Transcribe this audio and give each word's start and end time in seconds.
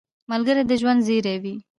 ملګری 0.31 0.63
د 0.65 0.71
ژوند 0.81 0.99
زېری 1.07 1.35
وي 1.43 1.55